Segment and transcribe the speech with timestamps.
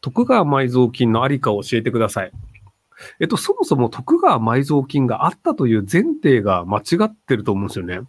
[0.00, 2.32] 徳川埋蔵金のありかを教えてください。
[3.18, 8.00] えっと、そもそも徳川埋蔵金があったという前提が間違ってると思うんですよね。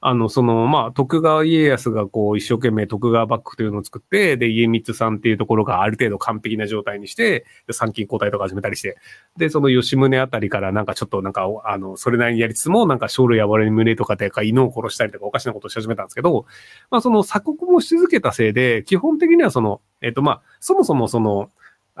[0.00, 8.96] あの、その、まあ、徳川家康がこう、一生懸命徳川幕府というのを作って、で、家光さんっていうところがある程度完璧な状態にして、で、参勤交代とか始めたりして、
[9.36, 16.46] で、その吉宗あたりからなんかちょっとなんか、あの、それなりにやりつつも、なんか、生類暴れに胸とかでか犬を殺したりとかおかしなことをし始めたんですけど、
[16.90, 21.50] まあ、その鎖国もし続けたせいで、基本的にはその、えっと、まあ、そもそもその、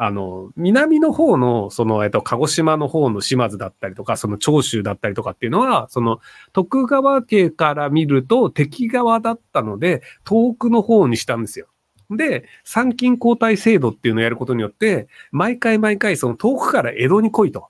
[0.00, 6.20] あの、南の方の、その、えっと、鹿児島の方の島津だったりとか、その長州だったりとかっていうのは、その、
[6.52, 11.66] 徳川家から見ると敵側だったので、遠くの方にしたんですよ。
[12.10, 17.66] で、参勤交代制度っていうのをやることによって、毎回毎回その遠くから江戸に来いと。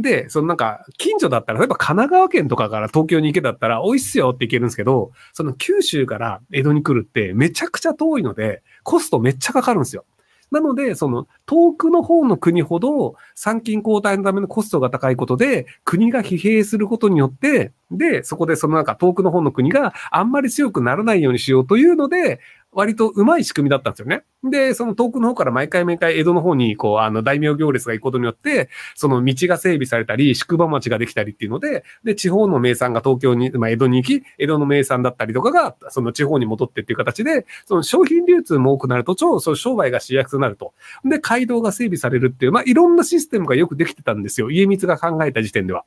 [0.00, 10.04] で、そのなんか、近所だったら、例えば神奈川県とかから東京に行けだったら、美味しいっすよって行けるんですけど、その九州から江戸に来るってめちゃくちゃ遠いので、コストめっちゃかかるんですよ。
[10.50, 22.40] なので、その遠くの方の国ほど参勤交代のためのコストが高いことで、国が疲弊することによって、で、そこでそのなんか遠くの方の国があんまり強くならないようにしようというので、
[22.72, 24.24] 割とうまい仕組みだったんですよね。
[24.44, 40.74] で、その遠くの方から毎回毎回江戸の方に、こう、あの、大名行列が行くことによって、その道が整備されたり、宿場町ができたりっていうので、で、地方の名産が東京に、まあ、江戸に行き、江戸の名産だったりとかが、その地方に戻ってっていう形で、その商品流通も多くなると、超、その商売がしやすくなると。
[41.04, 44.50] で、街道が整備されるっていう、まあ、いろんなシステムがよくできてたんですよ。
[44.50, 45.84] 家光が考えた時点では。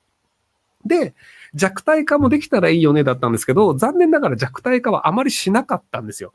[0.85, 1.13] で、
[1.53, 6.33] 弱体化もできたらいいよねだったんですけど、残念ながら弱体化はあまりしなかったんですよ。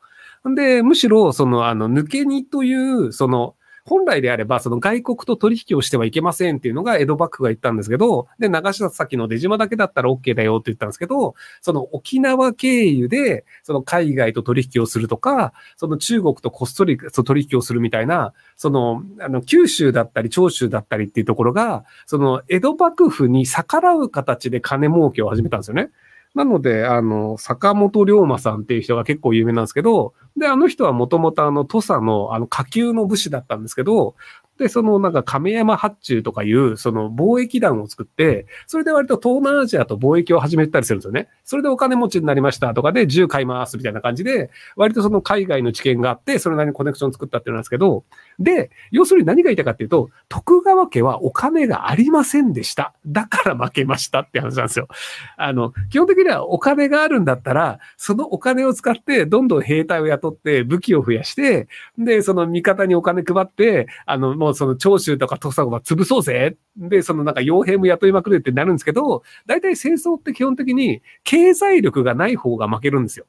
[0.54, 3.54] で、むしろ、その、あの、抜け荷という、その、
[3.86, 25.90] 本来であれば、その外国と取引をしてはいけませんっていうのが江戸幕府が言ったんですけど、で、長崎の出島だけだったら OK だよって言ったんですけど、その沖縄経由で、その海外と取引をするとか、その中国とこっそり取引をするみたいな、その、あの、九州だったり長州だったりっていうところが、その江戸幕府に逆らう形で金儲けを始めたんですよね。
[26.36, 34.16] なので、あの、坂本龍馬さんっていう人が結構有名なんですけど、で、あの人はもともとあの、土佐のあの、下級の武士だったんですけど、
[34.58, 41.28] で、そのなんか亀山発注とかいう、その貿易団を作って、それで割と東南アジアと貿易を始めたりするんですよね。
[41.44, 48.04] それでお金持ちになりましたとかで銃買いますみたいな感じで、割とその海外の知見があって、それなりにコネクション作ったっていうんですけど、
[48.38, 52.94] で、要するに何が言いたかっていうと、徳川家はお金がありませんでした。
[53.06, 54.88] だから負けましたって話なんですよ。
[55.36, 61.68] あの、基本的にはお金があるんだったら、そのお金を使ってどんどん兵隊を雇って武器を増やして、
[61.98, 66.56] で、その味方にお金配って、あの、もうその長州とか土佐は潰そうぜ。
[66.76, 73.26] で、そのなんか傭兵も雇いまくるってなるんですけど、大体戦争って基本的に経済力がない方が負けるんですよ。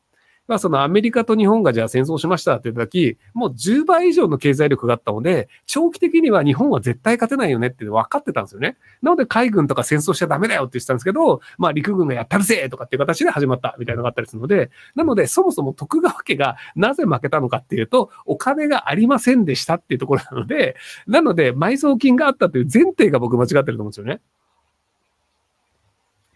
[0.47, 8.77] まあ、そのアメリカと日本がじゃあ戦争しましたって言った時、もう10倍以上の経済力があったので、長期的には日本は絶対勝てないよねって分かってたんですよね。
[9.01, 20.75] なので海軍とか戦争しちゃダメだよって言ってたんですけど、まあ陸軍がやったるぜとかっていう形で始まったみたいなのがあったりするので、なのでそもそも徳川家がなぜ負けたのかっていうと、お金がありませんでしたっていうところなので、
[21.07, 24.21] なので埋蔵金があったという前提が僕間違ってると思うんですよね。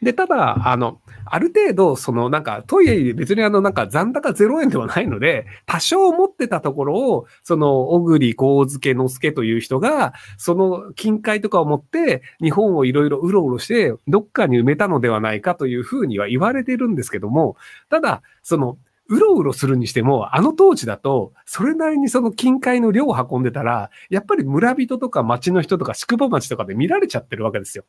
[0.01, 17.55] で、ただ、あの、ある程度、その、なんか、トイレ別にあの、なんか残高0円ではないので、多少持ってたところを、その、小栗光介之助という人が、その、金塊とかを持って、日本をいろいろうろうろして、どっかに埋めたのではないかというふうには言われてるんですけども、
[17.89, 27.83] ただ、その、うろうろするにしても、あの当時だと、それなりにその金塊の量を運んでたら、やっぱり村人とか町の人とか宿場町とかで見られちゃってるわけですよ。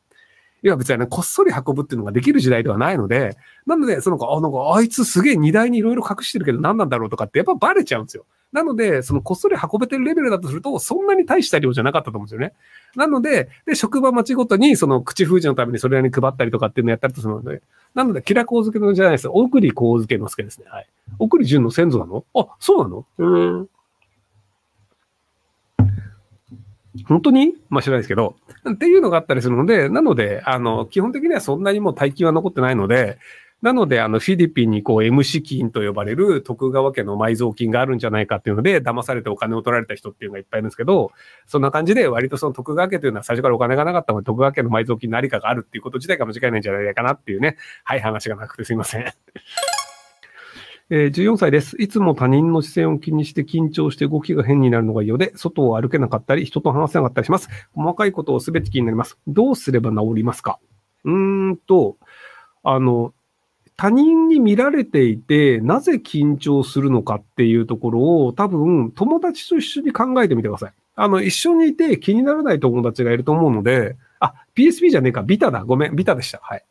[0.63, 3.35] いや別にね、こっそり運ぶっていうのができる時代ではないので、
[3.65, 8.25] なので、そのあ、なんか、あいつすげえ荷台にいろいろ隠してるけど何なんだろうとかってやっぱバレちゃうんですよ。
[8.53, 12.53] なので、そのこっそり運べてるレベルだとすると、そんなに大した量じゃなかったと思うんですよね。
[12.95, 17.61] なので、で、職場町ごとに、その口封じのためにそれなりに配ったりとかっていうのをやったりとするので、
[17.93, 19.27] なので、キラコウ付けのじゃないです。
[19.27, 20.65] 送りコウ付けの助ですね。
[20.69, 20.87] はい。
[21.19, 22.23] 送り順の先祖なの？
[22.35, 23.05] あ、そうなの？
[23.17, 23.69] うん。
[27.05, 27.55] 本当に？
[27.69, 28.35] まあ知らないですけど、
[28.69, 33.17] っていうのがあったりするので、なので、あの、基本的にはそんなにもう大金は残ってないので、
[33.63, 41.13] なので、あの、フィリピンにこう、M 資金と呼ばれる徳川家の埋蔵金があるんじゃないかっていうので、騙されてお金を取られた人っていうのがいっぱいいるんですけど、
[41.47, 47.55] そんな感じで割とその徳川家というのは最初からお金がなかったので、徳川家の埋蔵金何かがあるっていうこと自体が間違いないんじゃないかなっていうね、
[47.85, 49.05] はい、話がなくてすいません。
[50.89, 51.81] えー、14歳です。
[51.81, 57.49] いつも他人の視線を気にして緊張して動きが変になるのが嫌で、外を歩けなかったり、人と話せなかったりします。
[57.73, 59.17] 細かいことをすべて気になります。
[59.27, 60.59] どうすれば治りますか？
[61.05, 61.97] うーんと、
[62.63, 63.13] あの、
[63.75, 70.73] 他人に見られていて、なぜ緊張するのかっていうところを多分友達と一緒に考えてみてください。
[70.95, 75.63] あの、一緒にいて気にならない友達がいると思うので、あ、PSP じゃねえか、ビタだ。
[75.63, 76.39] ごめん、ビタでした。
[76.43, 76.63] はい。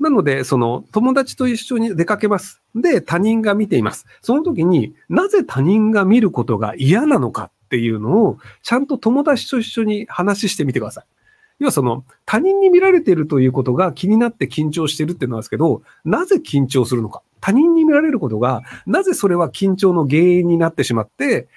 [0.00, 2.62] なので、その友達と一緒に出かけます。
[2.74, 4.06] で、他人が見ています。
[4.22, 11.04] その時になぜ他人が見ることが嫌なのかっていうのを、ちゃんと友達と一緒に話してみてください。
[11.58, 17.22] 要はその、他人に見られているということが気になって緊張してるっていうのなんですけど、なぜ緊張するのか。
[17.40, 21.48] 他人に見られることが、なぜそれは緊張の原因になってしまって、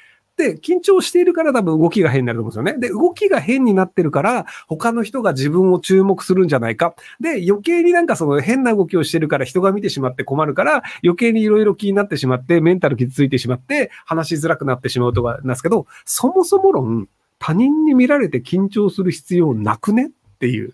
[0.41, 2.87] で、緊張しているから多分動きが変になると思うんですよね。
[2.87, 6.95] で、動きが変になってるから、他の人が自分を注目するんじゃないか。
[7.19, 20.73] で、余計になんかその変な動きをしてるから人が見てしまって困るから、余計にいろいろ気になってしまって、メンタル傷ついてしまって、話しづらくなってしまうとかなんですけど、そもそも論、他人に見られて緊張する必要なくねっていう。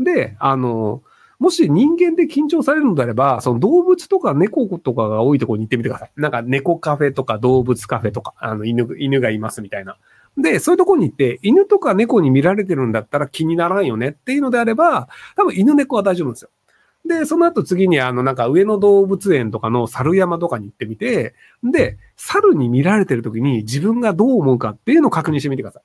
[0.00, 1.02] で、あの、
[1.38, 6.12] もし人間で緊張されるのであれば、その動物とか猫とかが多いところに行ってみてください。
[6.16, 9.96] なんか猫カフェとか動物カフェとか、あの犬、犬がいますみたいな。
[10.36, 16.50] で、そういうところに行って、犬とか猫に見られてるんだったら気にならんよねっていうのであれば、多分犬猫は大丈夫ですよ。
[17.06, 25.82] で、その後次にあのなんか上野動物園とかの猿山とかに行ってみて、で、猿に見られてる時に自分がどう思うかっていうのを確認してみてください。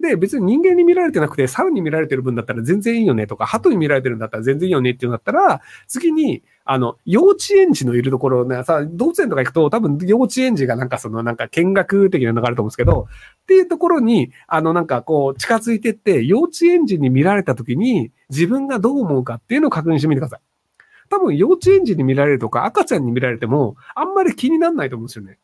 [0.00, 13.08] で、別に人間に見られてなくて、猿に見られてる分だったら全然いいよねとか、鳩に見られてるんだったら全然いいよねっていうんだったら、次に、あの、幼稚園児のいるところね、さ、動物園とか行くと多分幼稚園児がなんかそのなんか見学的なのがあると思うんですけど、
[13.42, 20.40] っていうところに、あのなんかこう近づいてって、幼稚園児に見られた時に自分がどう思うかっていうのを確認してみてください。
[21.10, 25.38] 多分幼稚園児に見られるとか赤ちゃんに見られてもあんまり気にならないと思うんですよね。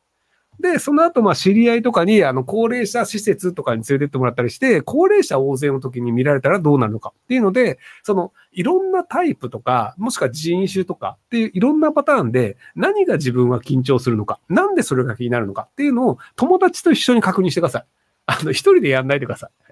[0.61, 17.85] で、その後、まあ、知り合いとかに、あの、高齢者施設とかに連れてってもらったりして、高齢者大勢の時に見られたらどうなるのかっていうので、その、いろんなタイプとか、もしくは人種とかっていういろんなパターンで、何が自分は緊張するのか、なんでそれが気になるのかっていうのを、友達と一緒に確認してください。
[18.26, 19.66] あの、一人でやんないでください。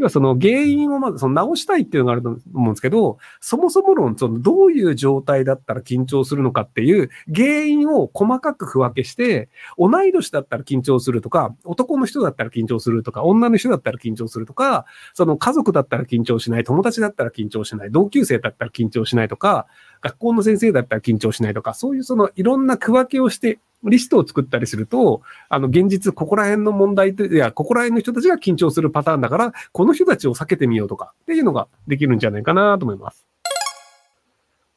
[0.00, 19.66] 要はその原因をまずその直したいっていうのがあると思うんですけど、そもそも論、そのどういう状態だったら緊張するのかっていう原因を細かく区分けして、同い年だったら緊張するとか、男の人だったら緊張するとか、女の人だったら緊張するとか、その家族だったら緊張しない、友達だったら緊張しない、同級生だったら緊張しないとか、
[20.00, 33.26] 学校の先生だったら緊張しないとか、そういうそのいろんな区分けをしてリストを作ったりすると、あの、現実、ここら辺の問題いや、ここら辺の人たちが緊張するパターンだから、この人たちを避けてみようとかっていうのができるんじゃないかなと思います。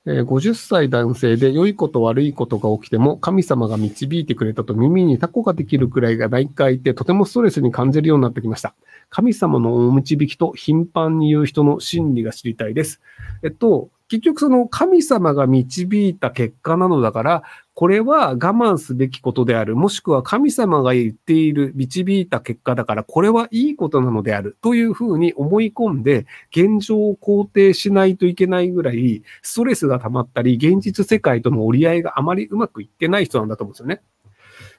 [0.05, 8.75] えー、50歳男性で良いこと悪いことが起きても神様が導いてくれたと耳にタコができるくらいが何回いてとてもストレスに感じるようになってきました。
[9.09, 12.99] 神様のお導きと頻繁に言う人の心理が知りたいです。
[13.43, 17.43] えっと、結局その神様が導いた結果なのだから、
[17.73, 19.75] これは我慢すべきことである。
[19.75, 24.55] もしくは神様が言っている、導いた結果だから、これはいいことなのである。
[24.61, 34.03] というふうに思い込んで、現状を肯定しないといけないぐらい、ストレスが溜まったり、現実世界との折り合いがあまりうまくいってない人なんだと思うんですよね。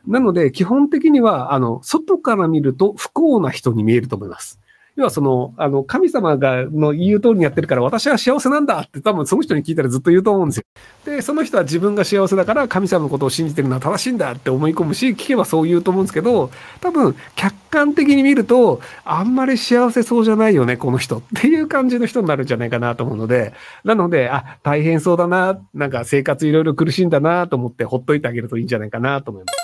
[0.06, 4.60] なので、基本的には、あの、外から見ると不幸な人に見えると思います。
[4.96, 10.64] 要はその、あの、神様が、の言う通りにやってるから私は幸せなんだって多分その人に聞いたらずっと言うと思うんですよ。
[11.04, 16.50] で、その人は自分が幸せだから神様のことを信じてるのは正しいんだって思い込むし、聞けばそう言うと思うんですけど、
[16.80, 29.63] 多分客観的に見ると、あんまり幸せそうじゃないよね、この人っていう感じの人になるんじゃないかなと思うので、なので、あ、大変そうだな、なんか生活いろいろ苦しいんだなと思ってほっといてあげるといいんじゃないかなと思います。